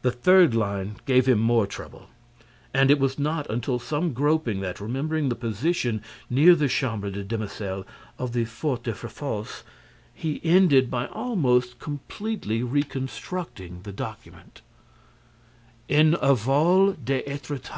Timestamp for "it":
2.90-2.98